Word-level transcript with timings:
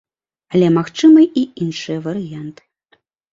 Але 0.53 0.69
магчымыя 0.77 1.27
і 1.41 1.43
іншыя 1.67 1.99
варыянты. 2.07 2.63